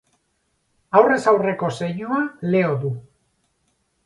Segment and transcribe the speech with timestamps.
[0.99, 2.23] Aurrez aurreko zeinua
[2.57, 2.91] Leo du.